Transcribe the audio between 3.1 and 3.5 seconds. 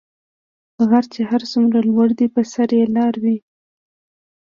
وي.